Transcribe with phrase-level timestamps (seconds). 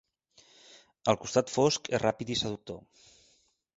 [1.13, 2.85] El costat fosc és ràpid i seductor.